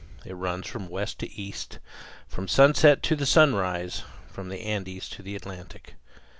It 0.25 0.33
runs 0.33 0.65
from 0.65 0.89
west 0.89 1.19
to 1.19 1.31
east, 1.39 1.77
from 2.27 2.45
the 2.45 2.51
sunset 2.51 3.03
to 3.03 3.15
the 3.15 3.27
sunrise, 3.27 4.01
from 4.31 4.49
the 4.49 4.63
Andes 4.63 5.07
to 5.09 5.21
the 5.21 5.35
Atlantic. 5.35 5.93